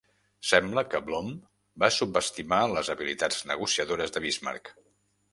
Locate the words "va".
1.83-1.89